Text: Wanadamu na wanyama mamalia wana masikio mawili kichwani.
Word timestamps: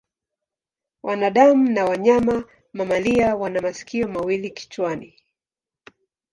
Wanadamu 1.03 1.69
na 1.69 1.85
wanyama 1.85 2.45
mamalia 2.73 3.35
wana 3.35 3.61
masikio 3.61 4.07
mawili 4.07 4.49
kichwani. 4.49 5.17